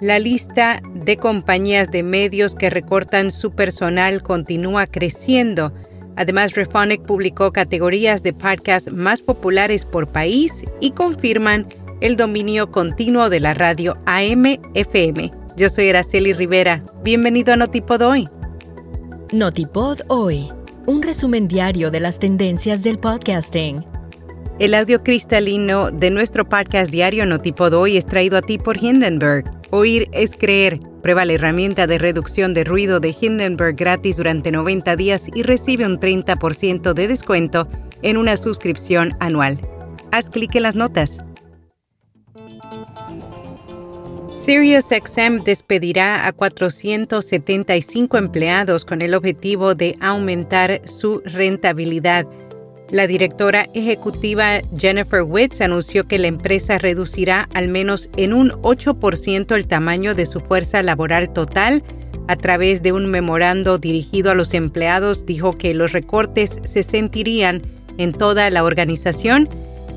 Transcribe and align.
La 0.00 0.18
lista 0.18 0.82
de 0.94 1.16
compañías 1.16 1.90
de 1.90 2.02
medios 2.02 2.54
que 2.54 2.68
recortan 2.68 3.30
su 3.30 3.50
personal 3.50 4.22
continúa 4.22 4.86
creciendo. 4.86 5.72
Además, 6.16 6.54
Refonic 6.54 7.00
publicó 7.02 7.50
categorías 7.50 8.22
de 8.22 8.34
podcast 8.34 8.90
más 8.90 9.22
populares 9.22 9.86
por 9.86 10.08
país 10.08 10.64
y 10.80 10.90
confirman 10.90 11.66
el 12.02 12.16
dominio 12.16 12.70
continuo 12.70 13.30
de 13.30 13.40
la 13.40 13.54
radio 13.54 13.96
AM-FM. 14.04 15.30
Yo 15.56 15.70
soy 15.70 15.88
Araceli 15.88 16.34
Rivera. 16.34 16.82
Bienvenido 17.02 17.54
a 17.54 17.56
Notipod 17.56 18.02
Hoy. 18.02 18.28
Notipod 19.32 20.00
Hoy, 20.08 20.52
un 20.84 21.00
resumen 21.00 21.48
diario 21.48 21.90
de 21.90 22.00
las 22.00 22.18
tendencias 22.18 22.82
del 22.82 22.98
podcasting. 22.98 23.82
El 24.58 24.74
audio 24.74 25.02
cristalino 25.02 25.90
de 25.90 26.10
nuestro 26.10 26.46
podcast 26.46 26.90
diario 26.90 27.24
Notipod 27.24 27.72
Hoy 27.72 27.96
es 27.96 28.04
traído 28.04 28.36
a 28.36 28.42
ti 28.42 28.58
por 28.58 28.82
Hindenburg. 28.82 29.55
Oír 29.70 30.08
es 30.12 30.36
creer. 30.36 30.78
Prueba 31.02 31.24
la 31.24 31.34
herramienta 31.34 31.86
de 31.86 31.98
reducción 31.98 32.54
de 32.54 32.64
ruido 32.64 33.00
de 33.00 33.14
Hindenburg 33.20 33.76
gratis 33.76 34.16
durante 34.16 34.50
90 34.50 34.96
días 34.96 35.28
y 35.34 35.42
recibe 35.42 35.86
un 35.86 35.98
30% 35.98 36.92
de 36.92 37.08
descuento 37.08 37.68
en 38.02 38.16
una 38.16 38.36
suscripción 38.36 39.16
anual. 39.20 39.58
Haz 40.12 40.30
clic 40.30 40.54
en 40.54 40.62
las 40.62 40.76
notas. 40.76 41.18
SiriusXM 44.30 45.42
despedirá 45.44 46.26
a 46.26 46.32
475 46.32 48.16
empleados 48.16 48.84
con 48.84 49.02
el 49.02 49.14
objetivo 49.14 49.74
de 49.74 49.96
aumentar 50.00 50.82
su 50.84 51.20
rentabilidad. 51.24 52.26
La 52.90 53.08
directora 53.08 53.66
ejecutiva 53.74 54.60
Jennifer 54.78 55.22
Witz 55.22 55.60
anunció 55.60 56.06
que 56.06 56.20
la 56.20 56.28
empresa 56.28 56.78
reducirá 56.78 57.48
al 57.52 57.66
menos 57.66 58.08
en 58.16 58.32
un 58.32 58.50
8% 58.62 59.56
el 59.56 59.66
tamaño 59.66 60.14
de 60.14 60.24
su 60.24 60.38
fuerza 60.38 60.82
laboral 60.84 61.32
total. 61.32 61.82
A 62.28 62.36
través 62.36 62.84
de 62.84 62.92
un 62.92 63.06
memorando 63.06 63.78
dirigido 63.78 64.30
a 64.30 64.34
los 64.36 64.54
empleados, 64.54 65.26
dijo 65.26 65.58
que 65.58 65.74
los 65.74 65.92
recortes 65.92 66.60
se 66.62 66.84
sentirían 66.84 67.60
en 67.98 68.12
toda 68.12 68.50
la 68.50 68.62
organización, 68.62 69.48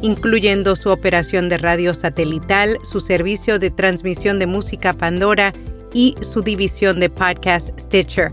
incluyendo 0.01 0.75
su 0.75 0.89
operación 0.89 1.47
de 1.47 1.59
radio 1.59 1.93
satelital, 1.93 2.79
su 2.81 2.99
servicio 2.99 3.59
de 3.59 3.69
transmisión 3.69 4.39
de 4.39 4.47
música 4.47 4.93
Pandora 4.93 5.53
y 5.93 6.15
su 6.21 6.41
división 6.41 6.99
de 6.99 7.09
podcast 7.09 7.79
Stitcher. 7.79 8.31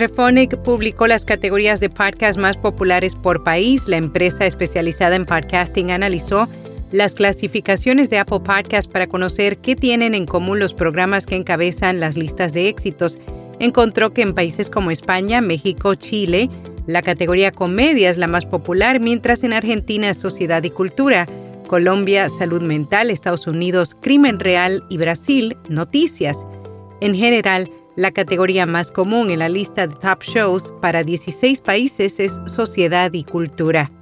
Refonic 0.00 0.56
publicó 0.62 1.06
las 1.06 1.26
categorías 1.26 1.78
de 1.78 1.90
podcast 1.90 2.38
más 2.38 2.56
populares 2.56 3.14
por 3.14 3.44
país. 3.44 3.86
La 3.86 3.98
empresa 3.98 4.46
especializada 4.46 5.14
en 5.14 5.26
podcasting 5.26 5.90
analizó 5.90 6.48
las 6.90 7.14
clasificaciones 7.14 8.08
de 8.08 8.18
Apple 8.18 8.40
Podcast 8.40 8.90
para 8.90 9.08
conocer 9.08 9.58
qué 9.58 9.76
tienen 9.76 10.14
en 10.14 10.24
común 10.24 10.58
los 10.58 10.72
programas 10.72 11.26
que 11.26 11.36
encabezan 11.36 12.00
las 12.00 12.16
listas 12.16 12.54
de 12.54 12.68
éxitos. 12.68 13.18
Encontró 13.58 14.14
que 14.14 14.22
en 14.22 14.32
países 14.32 14.70
como 14.70 14.90
España, 14.90 15.42
México, 15.42 15.94
Chile, 15.94 16.48
la 16.86 17.02
categoría 17.02 17.52
comedia 17.52 18.08
es 18.08 18.16
la 18.16 18.26
más 18.26 18.46
popular, 18.46 19.00
mientras 19.00 19.44
en 19.44 19.52
Argentina 19.52 20.14
sociedad 20.14 20.64
y 20.64 20.70
cultura, 20.70 21.28
Colombia 21.68 22.30
salud 22.30 22.62
mental, 22.62 23.10
Estados 23.10 23.46
Unidos 23.46 23.94
crimen 24.00 24.40
real 24.40 24.82
y 24.88 24.96
Brasil 24.96 25.58
noticias. 25.68 26.38
En 27.02 27.14
general, 27.14 27.70
la 28.00 28.12
categoría 28.12 28.64
más 28.64 28.90
común 28.90 29.30
en 29.30 29.40
la 29.40 29.50
lista 29.50 29.86
de 29.86 29.94
top 29.94 30.22
shows 30.22 30.72
para 30.80 31.04
16 31.04 31.60
países 31.60 32.18
es 32.18 32.40
Sociedad 32.46 33.12
y 33.12 33.24
Cultura. 33.24 33.92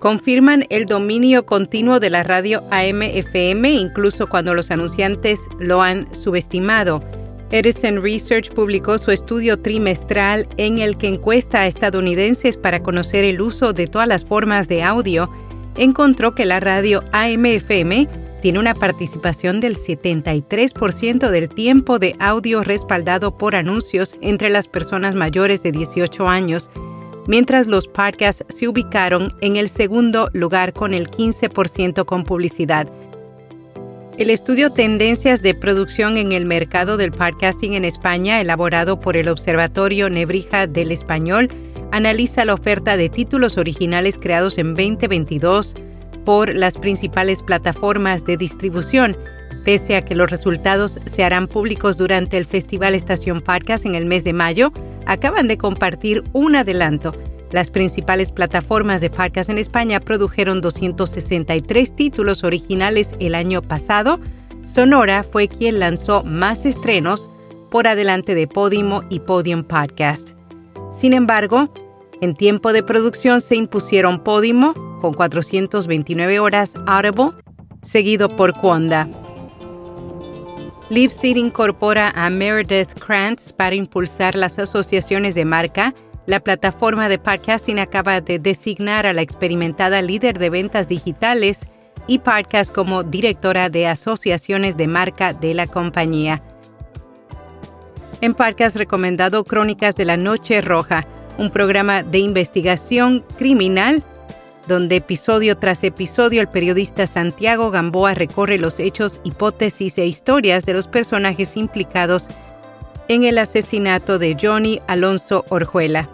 Confirman 0.00 0.64
el 0.70 0.86
dominio 0.86 1.44
continuo 1.44 2.00
de 2.00 2.08
la 2.08 2.22
radio 2.22 2.62
AM-FM 2.70 3.70
incluso 3.70 4.30
cuando 4.30 4.54
los 4.54 4.70
anunciantes 4.70 5.46
lo 5.58 5.82
han 5.82 6.14
subestimado. 6.14 7.02
Edison 7.50 8.02
Research 8.02 8.50
publicó 8.54 8.96
su 8.96 9.10
estudio 9.10 9.60
trimestral 9.60 10.48
en 10.56 10.78
el 10.78 10.96
que 10.96 11.08
encuesta 11.08 11.60
a 11.60 11.66
estadounidenses 11.66 12.56
para 12.56 12.82
conocer 12.82 13.24
el 13.24 13.42
uso 13.42 13.74
de 13.74 13.88
todas 13.88 14.08
las 14.08 14.24
formas 14.24 14.68
de 14.68 14.82
audio. 14.82 15.30
Encontró 15.76 16.34
que 16.34 16.46
la 16.46 16.60
radio 16.60 17.04
AM-FM 17.12 18.08
tiene 18.40 18.58
una 18.58 18.74
participación 18.74 19.60
del 19.60 19.76
73% 19.76 21.30
del 21.30 21.48
tiempo 21.48 21.98
de 21.98 22.14
audio 22.18 22.62
respaldado 22.62 23.36
por 23.36 23.56
anuncios 23.56 24.16
entre 24.20 24.50
las 24.50 24.68
personas 24.68 25.14
mayores 25.14 25.62
de 25.62 25.72
18 25.72 26.28
años, 26.28 26.70
mientras 27.26 27.66
los 27.66 27.88
podcasts 27.88 28.44
se 28.48 28.68
ubicaron 28.68 29.32
en 29.40 29.56
el 29.56 29.68
segundo 29.68 30.30
lugar 30.32 30.72
con 30.72 30.94
el 30.94 31.08
15% 31.08 32.04
con 32.04 32.24
publicidad. 32.24 32.88
El 34.18 34.30
estudio 34.30 34.70
Tendencias 34.70 35.42
de 35.42 35.54
Producción 35.54 36.16
en 36.16 36.32
el 36.32 36.44
Mercado 36.44 36.96
del 36.96 37.12
Podcasting 37.12 37.74
en 37.74 37.84
España, 37.84 38.40
elaborado 38.40 38.98
por 38.98 39.16
el 39.16 39.28
Observatorio 39.28 40.10
Nebrija 40.10 40.66
del 40.66 40.90
Español, 40.90 41.48
analiza 41.92 42.44
la 42.44 42.54
oferta 42.54 42.96
de 42.96 43.08
títulos 43.08 43.58
originales 43.58 44.18
creados 44.18 44.58
en 44.58 44.74
2022 44.74 45.76
por 46.28 46.54
las 46.54 46.76
principales 46.76 47.42
plataformas 47.42 48.26
de 48.26 48.36
distribución, 48.36 49.16
pese 49.64 49.96
a 49.96 50.04
que 50.04 50.14
los 50.14 50.30
resultados 50.30 51.00
se 51.06 51.24
harán 51.24 51.46
públicos 51.46 51.96
durante 51.96 52.36
el 52.36 52.44
Festival 52.44 52.94
Estación 52.94 53.40
Podcast 53.40 53.86
en 53.86 53.94
el 53.94 54.04
mes 54.04 54.24
de 54.24 54.34
mayo, 54.34 54.70
acaban 55.06 55.48
de 55.48 55.56
compartir 55.56 56.22
un 56.34 56.54
adelanto. 56.54 57.14
Las 57.50 57.70
principales 57.70 58.30
plataformas 58.30 59.00
de 59.00 59.08
podcast 59.08 59.48
en 59.48 59.56
España 59.56 60.00
produjeron 60.00 60.60
263 60.60 61.96
títulos 61.96 62.44
originales 62.44 63.14
el 63.20 63.34
año 63.34 63.62
pasado. 63.62 64.20
Sonora 64.64 65.22
fue 65.22 65.48
quien 65.48 65.78
lanzó 65.78 66.24
más 66.24 66.66
estrenos 66.66 67.30
por 67.70 67.88
adelante 67.88 68.34
de 68.34 68.46
Podimo 68.46 69.02
y 69.08 69.20
Podium 69.20 69.62
Podcast. 69.62 70.32
Sin 70.92 71.14
embargo, 71.14 71.72
en 72.20 72.34
tiempo 72.34 72.74
de 72.74 72.82
producción 72.82 73.40
se 73.40 73.56
impusieron 73.56 74.22
Podimo, 74.22 74.87
con 75.00 75.14
429 75.14 76.40
horas 76.40 76.74
Audible, 76.86 77.30
seguido 77.82 78.28
por 78.28 78.52
Quanda. 78.54 79.08
Libsyn 80.90 81.36
incorpora 81.36 82.12
a 82.16 82.30
Meredith 82.30 82.94
Krantz 82.94 83.52
para 83.52 83.74
impulsar 83.74 84.34
las 84.34 84.58
asociaciones 84.58 85.34
de 85.34 85.44
marca. 85.44 85.94
La 86.26 86.40
plataforma 86.40 87.08
de 87.08 87.18
podcasting 87.18 87.78
acaba 87.78 88.20
de 88.20 88.38
designar 88.38 89.06
a 89.06 89.12
la 89.12 89.20
experimentada 89.20 90.00
líder 90.00 90.38
de 90.38 90.48
ventas 90.48 90.88
digitales 90.88 91.66
y 92.06 92.20
podcast 92.20 92.74
como 92.74 93.02
directora 93.02 93.68
de 93.68 93.86
asociaciones 93.86 94.76
de 94.78 94.88
marca 94.88 95.34
de 95.34 95.52
la 95.52 95.66
compañía. 95.66 96.42
En 98.22 98.32
podcast 98.32 98.76
recomendado 98.76 99.44
Crónicas 99.44 99.94
de 99.94 100.06
la 100.06 100.16
Noche 100.16 100.62
Roja, 100.62 101.06
un 101.36 101.50
programa 101.50 102.02
de 102.02 102.18
investigación 102.18 103.24
criminal 103.36 104.02
donde 104.68 104.96
episodio 104.96 105.56
tras 105.56 105.82
episodio 105.82 106.42
el 106.42 106.48
periodista 106.48 107.06
Santiago 107.06 107.70
Gamboa 107.70 108.12
recorre 108.12 108.58
los 108.58 108.78
hechos, 108.78 109.20
hipótesis 109.24 109.96
e 109.96 110.06
historias 110.06 110.66
de 110.66 110.74
los 110.74 110.86
personajes 110.86 111.56
implicados 111.56 112.28
en 113.08 113.24
el 113.24 113.38
asesinato 113.38 114.18
de 114.18 114.36
Johnny 114.40 114.80
Alonso 114.86 115.46
Orjuela. 115.48 116.08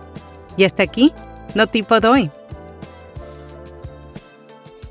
Y 0.56 0.62
hasta 0.62 0.84
aquí, 0.84 1.12
no 1.56 1.66
tipo 1.66 1.98
doy. 1.98 2.30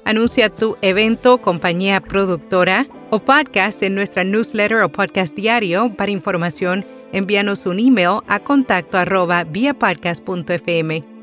Anuncia 0.04 0.50
tu 0.50 0.76
evento, 0.82 1.38
compañía 1.38 2.02
productora 2.02 2.86
o 3.10 3.20
podcast 3.20 3.82
en 3.82 3.96
nuestra 3.96 4.26
newsletter 4.26 4.82
o 4.82 4.90
podcast 4.90 5.34
diario. 5.36 5.96
Para 5.96 6.12
información, 6.12 6.86
envíanos 7.14 7.66
un 7.66 7.80
email 7.80 8.20
a 8.28 8.40
contacto 8.40 8.98
arroba 8.98 9.46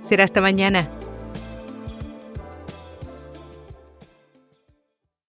Será 0.00 0.24
hasta 0.24 0.40
mañana. 0.40 0.90